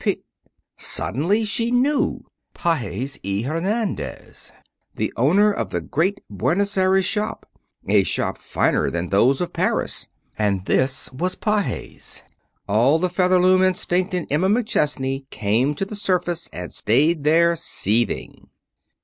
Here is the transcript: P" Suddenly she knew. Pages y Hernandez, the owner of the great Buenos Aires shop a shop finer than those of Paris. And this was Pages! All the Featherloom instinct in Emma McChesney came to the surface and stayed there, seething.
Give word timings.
P" 0.03 0.23
Suddenly 0.95 1.45
she 1.45 1.69
knew. 1.69 2.25
Pages 2.55 3.19
y 3.23 3.43
Hernandez, 3.45 4.51
the 4.95 5.13
owner 5.15 5.51
of 5.51 5.69
the 5.69 5.79
great 5.79 6.23
Buenos 6.27 6.75
Aires 6.75 7.05
shop 7.05 7.45
a 7.87 8.01
shop 8.01 8.39
finer 8.39 8.89
than 8.89 9.09
those 9.09 9.41
of 9.41 9.53
Paris. 9.53 10.07
And 10.39 10.65
this 10.65 11.11
was 11.13 11.35
Pages! 11.35 12.23
All 12.67 12.97
the 12.97 13.09
Featherloom 13.09 13.61
instinct 13.61 14.15
in 14.15 14.25
Emma 14.31 14.49
McChesney 14.49 15.29
came 15.29 15.75
to 15.75 15.85
the 15.85 15.95
surface 15.95 16.49
and 16.51 16.73
stayed 16.73 17.23
there, 17.23 17.55
seething. 17.55 18.49